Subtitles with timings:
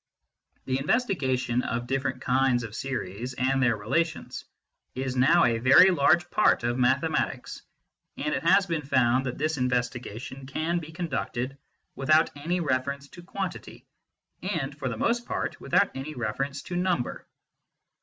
[0.65, 4.45] The investigation of different kinds of series and their relations
[4.95, 7.61] is now a very large part of mathematics,
[8.17, 11.55] and it has been found that this investiga tion can be conducted
[11.93, 13.85] without any reference to quantity,
[14.41, 17.27] and, for the most part, without any reference to number.